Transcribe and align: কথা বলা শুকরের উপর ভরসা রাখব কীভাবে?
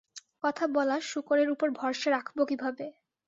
কথা 0.43 0.65
বলা 0.75 0.97
শুকরের 1.09 1.47
উপর 1.49 1.67
ভরসা 1.79 2.07
রাখব 2.11 2.37
কীভাবে? 2.49 2.85